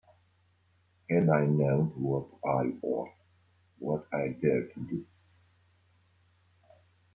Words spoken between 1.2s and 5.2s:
I known what I ought, what I dared to do!